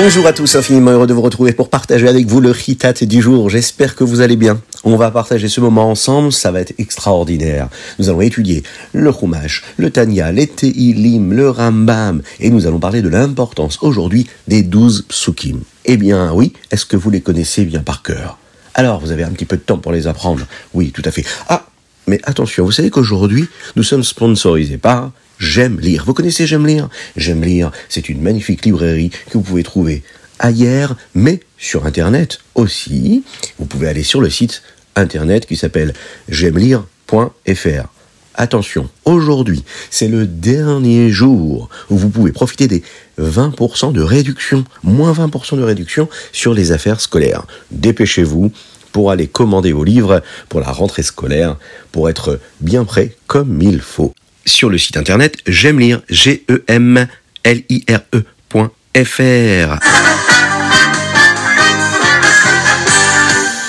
[0.00, 3.20] Bonjour à tous, infiniment heureux de vous retrouver pour partager avec vous le Ritat du
[3.20, 3.50] jour.
[3.50, 4.60] J'espère que vous allez bien.
[4.84, 7.68] On va partager ce moment ensemble, ça va être extraordinaire.
[7.98, 13.02] Nous allons étudier le Chumash, le Tanya, les Teilim, le Rambam, et nous allons parler
[13.02, 15.62] de l'importance aujourd'hui des douze psukim.
[15.84, 18.38] Eh bien oui, est-ce que vous les connaissez bien par cœur?
[18.74, 21.24] Alors, vous avez un petit peu de temps pour les apprendre Oui, tout à fait.
[21.48, 21.66] Ah,
[22.06, 26.04] mais attention, vous savez qu'aujourd'hui, nous sommes sponsorisés par J'aime lire.
[26.04, 26.88] Vous connaissez J'aime lire?
[27.16, 30.02] J'aime lire, c'est une magnifique librairie que vous pouvez trouver
[30.38, 33.24] ailleurs, mais sur Internet aussi.
[33.58, 34.62] Vous pouvez aller sur le site
[34.96, 35.94] Internet qui s'appelle
[36.28, 37.88] j'aime-lire.fr.
[38.34, 42.84] Attention, aujourd'hui, c'est le dernier jour où vous pouvez profiter des
[43.20, 47.46] 20% de réduction, moins 20% de réduction sur les affaires scolaires.
[47.72, 48.52] Dépêchez-vous
[48.92, 51.56] pour aller commander vos livres pour la rentrée scolaire,
[51.90, 54.14] pour être bien prêt comme il faut
[54.48, 57.06] sur le site internet j'aime lire g e m
[57.44, 59.78] l i r e.fr.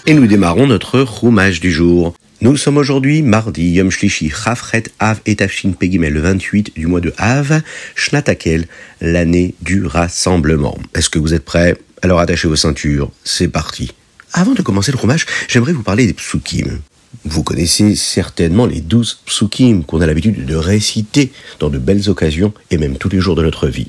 [0.05, 2.15] Et nous démarrons notre roumage du jour.
[2.41, 7.13] Nous sommes aujourd'hui mardi, Yom Shlishi, Chafret Av et Pegimel, le 28 du mois de
[7.17, 7.61] Av,
[7.95, 8.65] Shnatakel,
[9.01, 10.77] l'année du rassemblement.
[10.95, 11.77] Est-ce que vous êtes prêts?
[12.01, 13.91] Alors attachez vos ceintures, c'est parti.
[14.33, 16.79] Avant de commencer le roumage, j'aimerais vous parler des psukim.
[17.25, 22.53] Vous connaissez certainement les douze psukim qu'on a l'habitude de réciter dans de belles occasions
[22.71, 23.87] et même tous les jours de notre vie.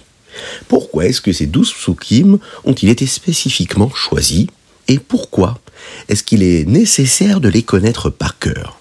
[0.69, 4.47] Pourquoi est-ce que ces douze psukim ont-ils été spécifiquement choisis
[4.89, 5.61] et pourquoi
[6.09, 8.79] est-ce qu'il est nécessaire de les connaître par cœur?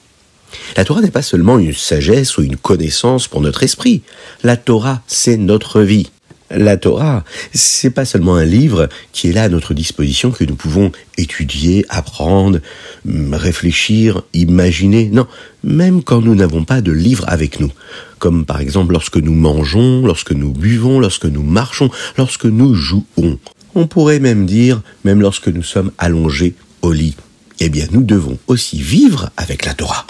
[0.75, 4.01] La Torah n'est pas seulement une sagesse ou une connaissance pour notre esprit.
[4.43, 6.09] La Torah, c'est notre vie.
[6.51, 7.23] La Torah,
[7.53, 11.85] c'est pas seulement un livre qui est là à notre disposition que nous pouvons étudier,
[11.89, 12.59] apprendre,
[13.05, 15.09] réfléchir, imaginer.
[15.09, 15.27] Non,
[15.63, 17.71] même quand nous n'avons pas de livre avec nous,
[18.17, 23.37] comme par exemple lorsque nous mangeons, lorsque nous buvons, lorsque nous marchons, lorsque nous jouons.
[23.75, 27.15] On pourrait même dire, même lorsque nous sommes allongés au lit.
[27.59, 30.07] Eh bien, nous devons aussi vivre avec la Torah.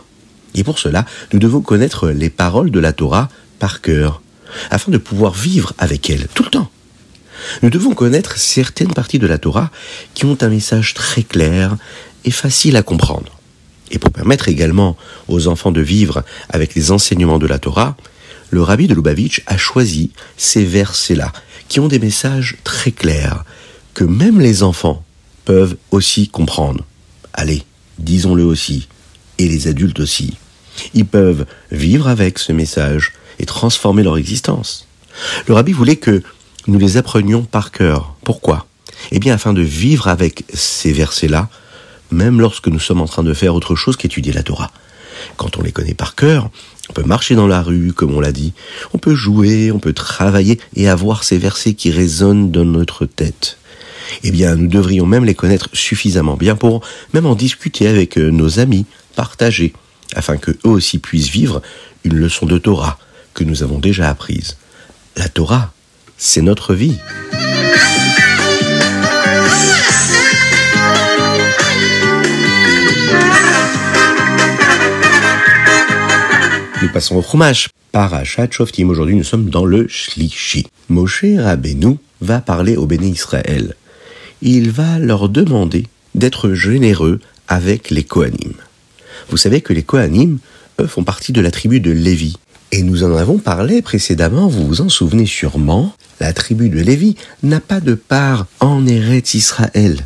[0.55, 3.27] Et pour cela, nous devons connaître les paroles de la Torah
[3.59, 4.21] par cœur
[4.69, 6.69] afin de pouvoir vivre avec elle tout le temps.
[7.61, 9.71] Nous devons connaître certaines parties de la Torah
[10.13, 11.77] qui ont un message très clair
[12.25, 13.39] et facile à comprendre.
[13.91, 17.95] Et pour permettre également aux enfants de vivre avec les enseignements de la Torah,
[18.51, 21.31] le rabbi de Lubavitch a choisi ces versets-là,
[21.67, 23.45] qui ont des messages très clairs,
[23.93, 25.03] que même les enfants
[25.45, 26.85] peuvent aussi comprendre.
[27.33, 27.63] Allez,
[27.99, 28.87] disons-le aussi,
[29.37, 30.35] et les adultes aussi.
[30.93, 34.87] Ils peuvent vivre avec ce message et transformer leur existence.
[35.47, 36.21] Le rabbi voulait que
[36.67, 38.15] nous les apprenions par cœur.
[38.23, 38.67] Pourquoi?
[39.11, 41.49] Eh bien, afin de vivre avec ces versets-là,
[42.11, 44.71] même lorsque nous sommes en train de faire autre chose qu'étudier la Torah.
[45.37, 46.49] Quand on les connaît par cœur,
[46.89, 48.53] on peut marcher dans la rue, comme on l'a dit,
[48.93, 53.57] on peut jouer, on peut travailler et avoir ces versets qui résonnent dans notre tête.
[54.23, 56.81] Eh bien, nous devrions même les connaître suffisamment bien pour
[57.13, 58.85] même en discuter avec nos amis,
[59.15, 59.73] partager,
[60.15, 61.61] afin que eux aussi puissent vivre
[62.03, 62.97] une leçon de Torah,
[63.33, 64.57] que nous avons déjà apprise.
[65.15, 65.73] La Torah,
[66.17, 66.97] c'est notre vie.
[76.81, 77.69] Nous passons au Chumash.
[77.91, 78.89] Parashat Shoftim.
[78.89, 80.67] Aujourd'hui, nous sommes dans le Shlishi.
[80.89, 83.75] Moshe Rabbeinu va parler au béné Israël.
[84.41, 88.53] Il va leur demander d'être généreux avec les Kohanim.
[89.29, 90.39] Vous savez que les Kohanim,
[90.79, 92.37] eux, font partie de la tribu de Lévi.
[92.71, 97.15] Et nous en avons parlé précédemment, vous vous en souvenez sûrement, la tribu de Lévi
[97.41, 100.05] n'a pas de part en Eretz Israël.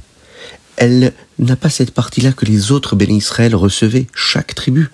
[0.77, 4.89] Elle n'a pas cette partie-là que les autres bénis Israël recevaient, chaque tribu.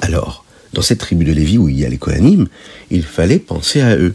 [0.00, 2.48] Alors, dans cette tribu de Lévi où il y a les Kohanim,
[2.90, 4.14] il fallait penser à eux.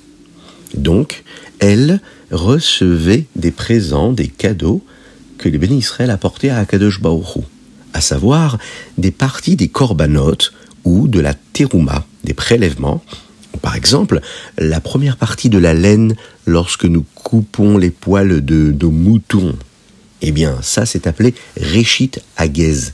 [0.75, 1.23] Donc,
[1.59, 2.01] elle
[2.31, 4.83] recevait des présents, des cadeaux
[5.37, 7.45] que les bénis Israël apportaient à Akadosh Baruch
[7.93, 8.57] à savoir
[8.97, 13.03] des parties des corbanotes ou de la terouma, prélèvements.
[13.61, 14.21] Par exemple,
[14.57, 16.15] la première partie de la laine
[16.45, 19.55] lorsque nous coupons les poils de nos moutons.
[20.21, 22.91] Eh bien, ça c'est appelé Réchit Aguez.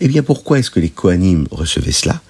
[0.00, 2.20] Eh bien, pourquoi est-ce que les Kohanim recevaient cela?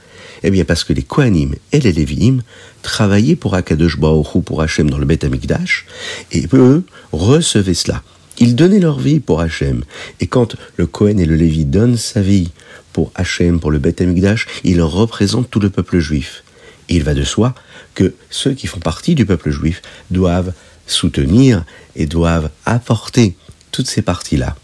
[0.43, 2.38] Eh bien, parce que les Kohanim et les Lévi'im
[2.82, 5.87] travaillaient pour Akadosh Baruch pour Hachem dans le Beth Amikdash,
[6.32, 8.02] et eux recevaient cela.
[8.38, 9.84] Ils donnaient leur vie pour Hachem.
[10.20, 12.50] Et quand le Kohen et le Lévi donnent sa vie
[12.92, 16.44] pour Hachem, pour le Beth Amikdash, ils représentent tout le peuple juif.
[16.88, 17.54] il va de soi
[17.94, 20.52] que ceux qui font partie du peuple juif doivent
[20.86, 21.64] soutenir
[21.96, 23.36] et doivent apporter
[23.70, 24.56] toutes ces parties-là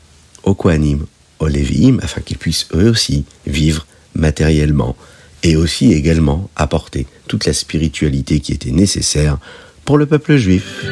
[0.42, 1.06] aux Kohanim,
[1.38, 4.96] aux Lévi'im, afin qu'ils puissent eux aussi vivre matériellement
[5.42, 9.38] et aussi également apporter toute la spiritualité qui était nécessaire
[9.84, 10.84] pour le peuple juif.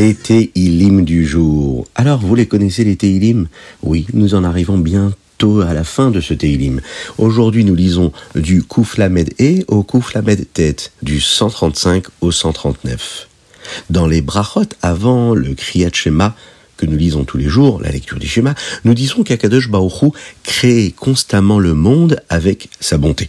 [0.00, 1.86] Les Teilim du jour.
[1.94, 3.48] Alors, vous les connaissez les Teilim?
[3.82, 6.80] Oui, nous en arrivons bientôt à la fin de ce Teilim.
[7.18, 13.28] Aujourd'hui, nous lisons du Kouflamed E au Kouflamed Tet, du 135 au 139.
[13.90, 16.34] Dans les brachot avant le Kriyat Shema,
[16.78, 18.54] que nous lisons tous les jours, la lecture du schéma,
[18.86, 20.14] nous disons qu'Akadosh Baruch
[20.44, 23.28] crée constamment le monde avec sa bonté.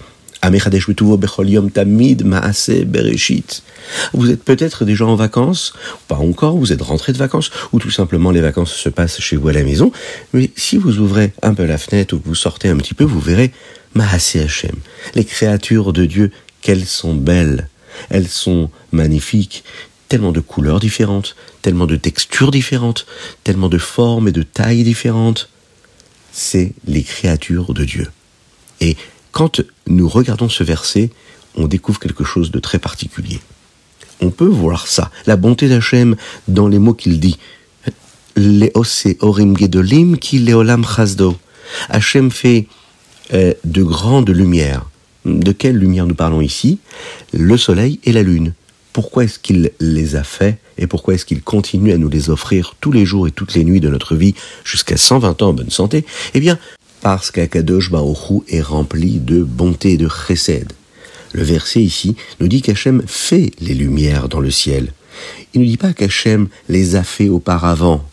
[4.13, 5.73] Vous êtes peut-être déjà en vacances,
[6.07, 9.35] pas encore, vous êtes rentré de vacances, ou tout simplement les vacances se passent chez
[9.35, 9.91] vous à la maison.
[10.33, 13.03] Mais si vous ouvrez un peu la fenêtre ou que vous sortez un petit peu,
[13.03, 13.51] vous verrez
[13.93, 14.75] Maasé Hashem.
[15.15, 17.67] Les créatures de Dieu, qu'elles sont belles,
[18.09, 19.63] elles sont magnifiques,
[20.07, 23.05] tellement de couleurs différentes, tellement de textures différentes,
[23.43, 25.49] tellement de formes et de tailles différentes.
[26.31, 28.07] C'est les créatures de Dieu.
[28.79, 28.97] Et
[29.31, 31.09] quand nous regardons ce verset,
[31.55, 33.39] on découvre quelque chose de très particulier.
[34.21, 36.15] On peut voir ça, la bonté d'Hachem
[36.47, 37.37] dans les mots qu'il dit.
[39.19, 40.85] orim gedolim ki leolam.
[41.89, 42.67] Hachem fait
[43.33, 44.85] euh, de grandes lumières.
[45.25, 46.79] De quelle lumière nous parlons ici?
[47.33, 48.53] Le soleil et la lune.
[48.93, 52.75] Pourquoi est-ce qu'il les a fait et pourquoi est-ce qu'il continue à nous les offrir
[52.81, 55.69] tous les jours et toutes les nuits de notre vie jusqu'à 120 ans en bonne
[55.69, 56.05] santé?
[56.33, 56.57] Eh bien,
[57.01, 60.71] parce qu'Akadosh Baruchou est rempli de bonté et de chesed.
[61.33, 64.93] Le verset ici nous dit qu'Hachem fait les lumières dans le ciel.
[65.53, 68.05] Il ne dit pas qu'Hachem les a fait auparavant,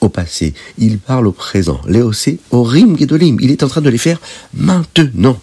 [0.00, 0.54] au passé.
[0.78, 1.80] Il parle au présent.
[1.86, 3.38] Léocé, Orim Gedolim.
[3.40, 4.20] Il est en train de les faire
[4.52, 5.40] maintenant.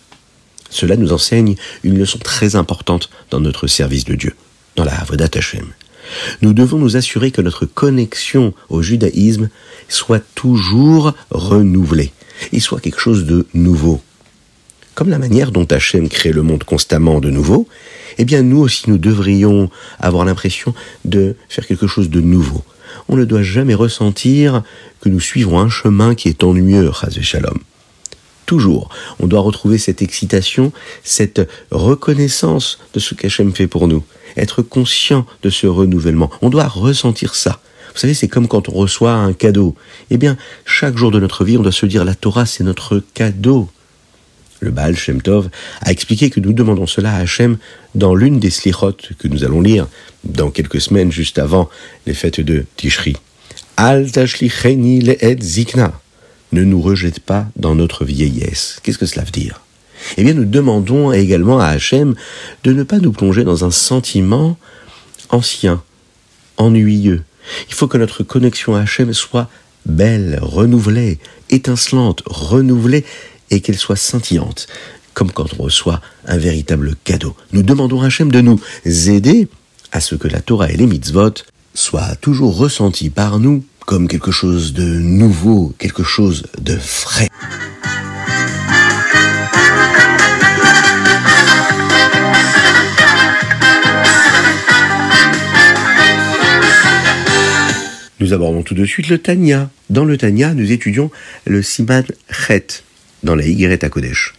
[0.69, 4.35] Cela nous enseigne une leçon très importante dans notre service de Dieu,
[4.75, 5.67] dans la Avodat Hashem.
[6.41, 9.49] Nous devons nous assurer que notre connexion au judaïsme
[9.87, 12.11] soit toujours renouvelée
[12.51, 14.01] il soit quelque chose de nouveau.
[14.93, 17.67] Comme la manière dont Hachem crée le monde constamment de nouveau,
[18.17, 19.69] eh bien nous aussi nous devrions
[19.99, 20.73] avoir l'impression
[21.05, 22.63] de faire quelque chose de nouveau.
[23.07, 24.63] On ne doit jamais ressentir
[24.99, 27.57] que nous suivons un chemin qui est ennuyeux, Chazé Shalom.
[28.51, 28.89] Toujours,
[29.21, 30.73] on doit retrouver cette excitation,
[31.05, 34.03] cette reconnaissance de ce qu'Hachem fait pour nous,
[34.35, 36.29] être conscient de ce renouvellement.
[36.41, 37.61] On doit ressentir ça.
[37.93, 39.73] Vous savez, c'est comme quand on reçoit un cadeau.
[40.09, 43.01] Eh bien, chaque jour de notre vie, on doit se dire la Torah, c'est notre
[43.13, 43.69] cadeau.
[44.59, 45.49] Le Baal Shem Tov
[45.79, 47.57] a expliqué que nous demandons cela à Hachem
[47.95, 49.87] dans l'une des slichot que nous allons lire
[50.25, 51.69] dans quelques semaines juste avant
[52.05, 53.15] les fêtes de Tishri.
[53.77, 56.00] Al le'ed zikna.
[56.51, 58.79] Ne nous rejette pas dans notre vieillesse.
[58.83, 59.61] Qu'est-ce que cela veut dire?
[60.17, 62.15] Eh bien, nous demandons également à Hachem
[62.63, 64.57] de ne pas nous plonger dans un sentiment
[65.29, 65.83] ancien,
[66.57, 67.23] ennuyeux,
[67.67, 69.49] il faut que notre connexion à Hachem soit
[69.85, 71.19] belle, renouvelée,
[71.49, 73.05] étincelante, renouvelée,
[73.49, 74.67] et qu'elle soit scintillante,
[75.13, 77.35] comme quand on reçoit un véritable cadeau.
[77.51, 79.47] Nous demandons à Hachem de nous aider
[79.91, 81.33] à ce que la Torah et les mitzvot
[81.73, 87.27] soient toujours ressentis par nous comme quelque chose de nouveau, quelque chose de frais.
[98.21, 99.69] Nous abordons tout de suite le Tanya.
[99.89, 101.11] Dans le Tanya, nous étudions
[101.45, 102.83] le Siman Chet
[103.23, 104.35] dans la Yigret à Kodesh.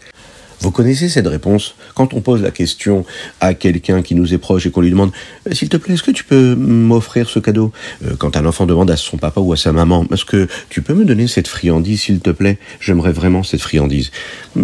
[0.63, 3.05] Vous connaissez cette réponse quand on pose la question
[3.41, 5.11] à quelqu'un qui nous est proche et qu'on lui demande
[5.49, 7.73] euh, S'il te plaît, est-ce que tu peux m'offrir ce cadeau
[8.07, 10.81] euh, Quand un enfant demande à son papa ou à sa maman Est-ce que tu
[10.81, 12.59] peux me donner cette friandise, s'il te plaît?
[12.79, 14.13] J'aimerais vraiment cette friandise.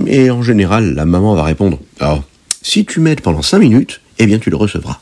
[0.06, 1.80] Et en général, la maman va répondre
[2.62, 5.00] si tu m'aides pendant cinq minutes, eh bien tu le recevras.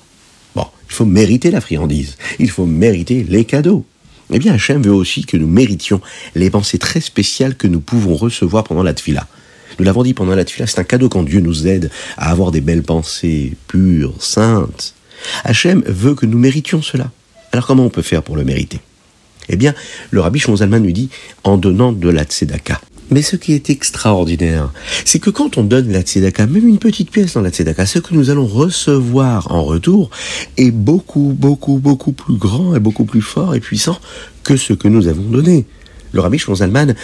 [0.55, 2.17] Bon, il faut mériter la friandise.
[2.39, 3.85] Il faut mériter les cadeaux.
[4.33, 6.01] Eh bien, Hachem veut aussi que nous méritions
[6.35, 9.27] les pensées très spéciales que nous pouvons recevoir pendant la tfila.
[9.79, 12.51] Nous l'avons dit pendant la tfila, c'est un cadeau quand Dieu nous aide à avoir
[12.51, 14.95] des belles pensées pures, saintes.
[15.45, 17.11] Hachem veut que nous méritions cela.
[17.53, 18.81] Alors comment on peut faire pour le mériter?
[19.49, 19.75] Eh bien,
[20.11, 21.09] le rabbi Shonzalman nous dit
[21.45, 22.81] en donnant de la tzedaka.
[23.11, 24.73] Mais ce qui est extraordinaire,
[25.05, 28.01] c'est que quand on donne la tzedaka, même une petite pièce dans la tzedaka, ce
[28.01, 30.11] que nous allons recevoir en retour
[30.57, 33.99] est beaucoup, beaucoup, beaucoup plus grand et beaucoup plus fort et puissant
[34.43, 35.67] que ce que nous avons donné.
[36.13, 36.95] Le rabbi Zalman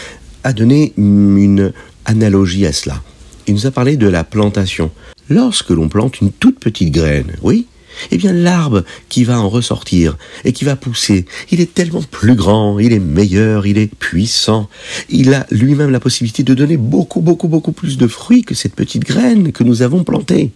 [0.43, 1.73] a donné une
[2.13, 3.03] analogie à cela.
[3.47, 4.91] Il nous a parlé de la plantation.
[5.29, 7.67] Lorsque l'on plante une toute petite graine, oui,
[8.11, 12.35] eh bien l'arbre qui va en ressortir et qui va pousser, il est tellement plus
[12.35, 14.69] grand, il est meilleur, il est puissant,
[15.09, 18.75] il a lui-même la possibilité de donner beaucoup, beaucoup, beaucoup plus de fruits que cette
[18.75, 20.53] petite graine que nous avons plantée.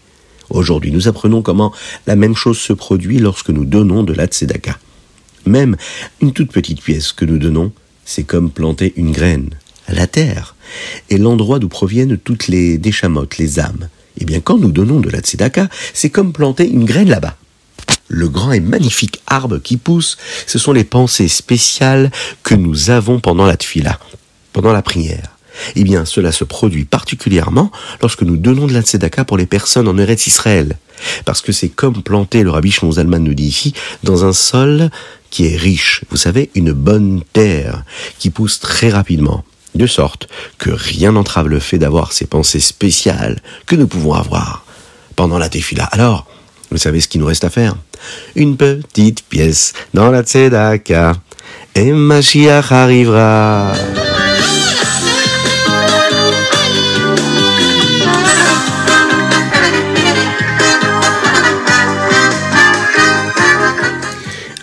[0.51, 1.73] Aujourd'hui, nous apprenons comment
[2.07, 4.79] la même chose se produit lorsque nous donnons de la tzedaka.
[5.45, 5.77] Même
[6.21, 7.73] une toute petite pièce que nous donnons,
[8.05, 9.51] c'est comme planter une graine,
[9.89, 10.56] la terre,
[11.11, 13.89] et l'endroit d'où proviennent toutes les déchamotes, les âmes.
[14.19, 17.37] Eh bien, quand nous donnons de la tzedaka, c'est comme planter une graine là-bas.
[18.09, 22.11] Le grand et magnifique arbre qui pousse, ce sont les pensées spéciales
[22.43, 23.99] que nous avons pendant la tfila,
[24.53, 25.37] pendant la prière.
[25.75, 27.71] Eh bien, cela se produit particulièrement
[28.01, 30.77] lorsque nous donnons de la tzedaka pour les personnes en Eretz Israël.
[31.25, 34.91] Parce que c'est comme planter, le rabbi Shmuzalman nous dit ici, dans un sol
[35.31, 36.03] qui est riche.
[36.11, 37.85] Vous savez, une bonne terre
[38.19, 39.45] qui pousse très rapidement.
[39.77, 44.65] De sorte que rien n'entrave le fait d'avoir ces pensées spéciales que nous pouvons avoir
[45.17, 45.85] pendant la tefila.
[45.93, 46.27] Alors,
[46.71, 47.77] vous savez ce qu'il nous reste à faire?
[48.37, 51.13] Une petite pièce dans la tzedaka
[51.75, 53.75] et Mashiach arrivera.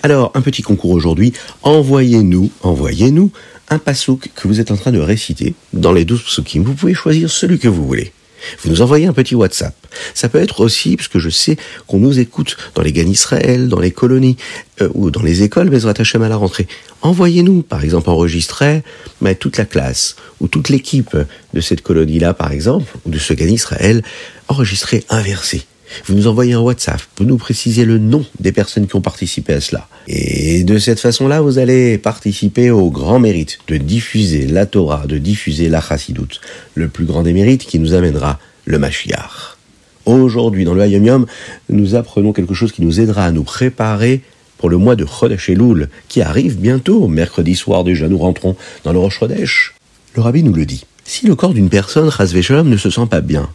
[0.01, 1.33] Alors, un petit concours aujourd'hui.
[1.61, 3.31] Envoyez-nous, envoyez-nous
[3.73, 6.63] un pasouk que vous êtes en train de réciter dans les douze psukim.
[6.63, 8.13] Vous pouvez choisir celui que vous voulez.
[8.61, 9.73] Vous nous envoyez un petit WhatsApp.
[10.13, 13.69] Ça peut être aussi, parce que je sais qu'on nous écoute dans les Gan Israël,
[13.69, 14.37] dans les colonies
[14.81, 16.67] euh, ou dans les écoles Bezrat Hashem à la rentrée.
[17.01, 18.83] Envoyez-nous, par exemple, enregistrer
[19.21, 21.17] mais toute la classe ou toute l'équipe
[21.53, 24.03] de cette colonie-là, par exemple, ou de ce Gan Israël,
[24.49, 25.61] enregistrer un verset
[26.05, 29.53] vous nous envoyez un WhatsApp, vous nous précisez le nom des personnes qui ont participé
[29.53, 29.87] à cela.
[30.07, 35.17] Et de cette façon-là, vous allez participer au grand mérite de diffuser la Torah, de
[35.17, 36.41] diffuser la Chassidoute,
[36.75, 39.57] le plus grand des mérites qui nous amènera le Mashiach.
[40.05, 41.25] Aujourd'hui, dans le Hayom Yom,
[41.69, 44.21] nous apprenons quelque chose qui nous aidera à nous préparer
[44.57, 48.93] pour le mois de Chodesh Elul, qui arrive bientôt, mercredi soir déjà, nous rentrons dans
[48.93, 49.73] le Rosh Chodesh.
[50.15, 50.85] Le rabbi nous le dit.
[51.03, 53.49] Si le corps d'une personne, Shalom, ne se sent pas bien,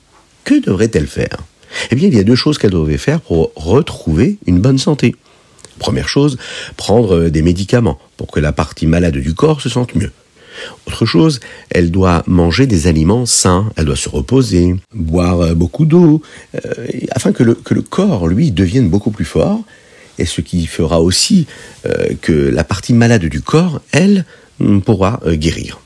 [0.44, 1.38] que devrait-elle faire?
[1.90, 5.14] Eh bien, il y a deux choses qu'elle devait faire pour retrouver une bonne santé.
[5.78, 6.38] Première chose,
[6.76, 10.10] prendre euh, des médicaments pour que la partie malade du corps se sente mieux.
[10.88, 11.38] Autre chose,
[11.70, 16.20] elle doit manger des aliments sains, elle doit se reposer, boire euh, beaucoup d'eau,
[16.56, 19.60] euh, afin que le, que le, corps, lui, devienne beaucoup plus fort,
[20.18, 21.46] et ce qui fera aussi
[22.22, 24.24] que la partie malade du corps, elle,
[24.84, 25.78] pourra guérir.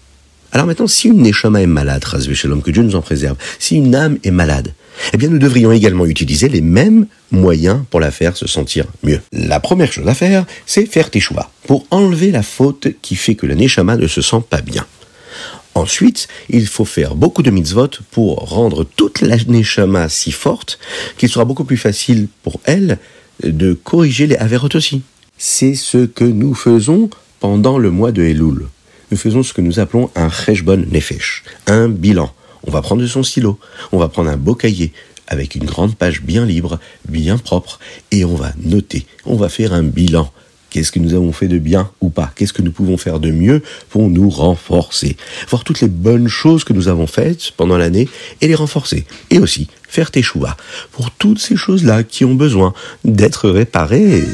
[0.53, 4.17] Alors maintenant, si une neshama est malade, que Dieu nous en préserve, si une âme
[4.25, 4.73] est malade,
[5.13, 9.21] eh bien nous devrions également utiliser les mêmes moyens pour la faire se sentir mieux.
[9.33, 13.47] La première chose à faire, c'est faire teshuva, pour enlever la faute qui fait que
[13.47, 14.87] la neshama ne se sent pas bien.
[15.75, 20.79] Ensuite, il faut faire beaucoup de mitzvot pour rendre toute la neshama si forte
[21.17, 22.99] qu'il sera beaucoup plus facile pour elle
[23.43, 25.03] de corriger les averot aussi.
[25.39, 27.09] C'est ce que nous faisons
[27.41, 28.67] pendant le mois de Elul.
[29.11, 32.33] Nous faisons ce que nous appelons un cheshbon nefesh, un bilan
[32.67, 33.59] on va prendre son stylo,
[33.93, 34.93] on va prendre un beau cahier
[35.29, 36.79] avec une grande page bien libre,
[37.09, 37.79] bien propre,
[38.11, 40.31] et on va noter, on va faire un bilan.
[40.71, 42.33] Qu'est-ce que nous avons fait de bien ou pas?
[42.35, 45.19] Qu'est-ce que nous pouvons faire de mieux pour nous renforcer?
[45.51, 48.09] Voir toutes les bonnes choses que nous avons faites pendant l'année
[48.41, 49.05] et les renforcer.
[49.29, 50.57] Et aussi faire tes choix
[50.91, 52.73] pour toutes ces choses-là qui ont besoin
[53.05, 54.25] d'être réparées.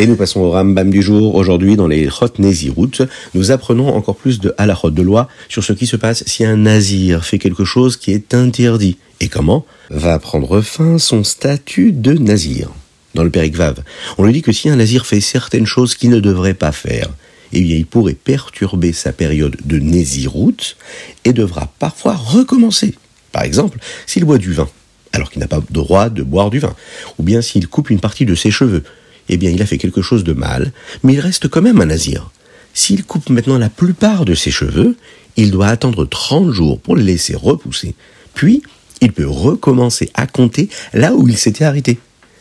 [0.00, 1.34] Et nous passons au Rambam du jour.
[1.34, 3.02] Aujourd'hui, dans les Chot Nezirut,
[3.34, 6.56] nous apprenons encore plus de halachot de loi sur ce qui se passe si un
[6.56, 8.96] nazir fait quelque chose qui est interdit.
[9.18, 12.70] Et comment va prendre fin son statut de nazir.
[13.16, 13.82] Dans le Périkvav,
[14.18, 17.08] on lui dit que si un nazir fait certaines choses qu'il ne devrait pas faire,
[17.52, 20.76] eh bien, il pourrait perturber sa période de Nézirut
[21.24, 22.94] et devra parfois recommencer.
[23.32, 24.68] Par exemple, s'il boit du vin,
[25.12, 26.76] alors qu'il n'a pas le droit de boire du vin,
[27.18, 28.84] ou bien s'il coupe une partie de ses cheveux,
[29.28, 31.86] eh bien il a fait quelque chose de mal, mais il reste quand même un
[31.86, 32.30] nazir.
[32.74, 34.96] S'il coupe maintenant la plupart de ses cheveux,
[35.36, 37.94] il doit attendre 30 jours pour les laisser repousser.
[38.34, 38.62] Puis,
[39.00, 41.98] il peut recommencer à compter là où il s'était arrêté.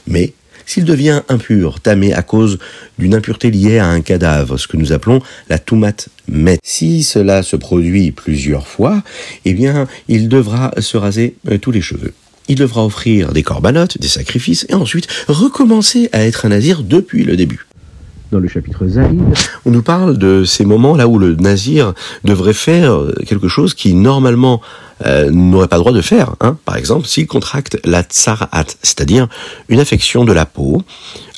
[0.07, 0.33] Mais,
[0.65, 2.59] s'il devient impur, tamé à cause
[2.99, 6.59] d'une impureté liée à un cadavre, ce que nous appelons la toumat met.
[6.63, 9.01] Si cela se produit plusieurs fois,
[9.45, 12.13] eh bien, il devra se raser euh, tous les cheveux
[12.47, 17.23] il devra offrir des corbanotes, des sacrifices, et ensuite recommencer à être un nazir depuis
[17.23, 17.65] le début.
[18.31, 19.21] Dans le chapitre Zaïd,
[19.65, 21.93] on nous parle de ces moments là où le nazir
[22.25, 24.61] devrait faire quelque chose qui normalement
[25.05, 26.35] euh, n'aurait pas le droit de faire.
[26.41, 26.57] Hein.
[26.65, 29.27] Par exemple, s'il contracte la tsarat, c'est-à-dire
[29.69, 30.81] une affection de la peau,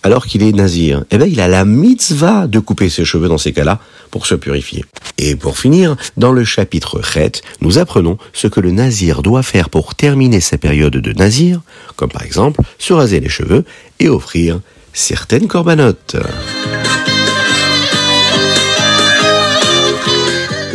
[0.04, 3.38] alors qu'il est nazir, eh bien, il a la mitzvah de couper ses cheveux dans
[3.38, 3.80] ces cas-là
[4.12, 4.86] pour se purifier.
[5.18, 9.70] Et pour finir, dans le chapitre Chet, nous apprenons ce que le nazir doit faire
[9.70, 11.62] pour terminer sa période de nazir,
[11.96, 13.66] comme par exemple se raser les cheveux
[14.00, 14.62] et offrir
[14.94, 16.16] certaines corbanotes.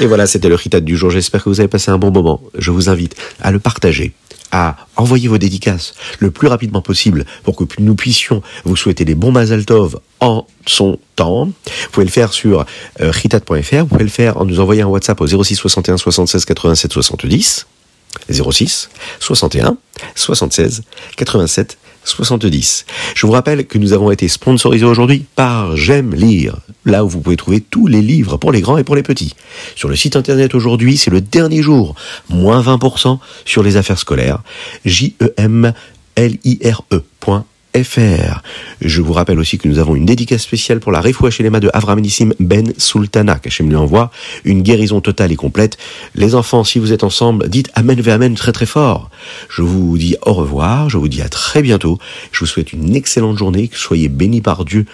[0.05, 1.11] Et voilà, c'était le Ritat du jour.
[1.11, 2.43] J'espère que vous avez passé un bon moment.
[2.59, 4.13] Je vous invite à le partager,
[4.53, 9.15] à envoyer vos dédicaces le plus rapidement possible pour que nous puissions vous souhaiter des
[9.15, 11.47] bons Mazal Tov en son temps.
[11.47, 12.67] Vous pouvez le faire sur
[13.01, 13.13] euh.
[13.13, 17.67] Vous pouvez le faire en nous envoyant un WhatsApp au 06 61 76 87 70.
[18.31, 19.79] 06 61
[20.15, 20.83] 76
[21.17, 22.87] 87 70.
[23.15, 27.21] Je vous rappelle que nous avons été sponsorisés aujourd'hui par J'aime lire, là où vous
[27.21, 29.35] pouvez trouver tous les livres pour les grands et pour les petits.
[29.75, 31.95] Sur le site internet aujourd'hui, c'est le dernier jour,
[32.29, 34.43] moins 20% sur les affaires scolaires,
[34.85, 35.73] j e m
[36.17, 37.45] l i r -E
[37.77, 38.41] FR.
[38.81, 41.71] Je vous rappelle aussi que nous avons une dédicace spéciale pour la Refoua Shelema de
[41.73, 44.11] Avramenissim Ben Sultana, qu'Hachem lui envoie,
[44.45, 45.77] une guérison totale et complète.
[46.15, 49.11] Les enfants, si vous êtes ensemble, dites Amen ve Amen très très fort.
[49.49, 51.99] Je vous dis au revoir, je vous dis à très bientôt.
[52.31, 54.87] Je vous souhaite une excellente journée, que soyez bénis par Dieu,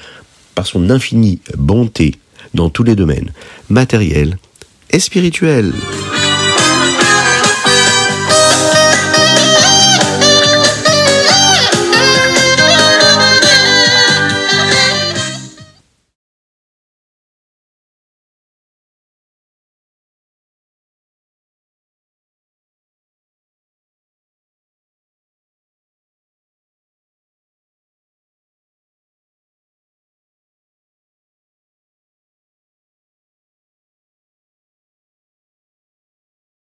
[0.54, 2.14] par son infinie bonté
[2.54, 3.32] dans tous les domaines,
[3.68, 4.38] matériels
[4.90, 5.72] et spirituels.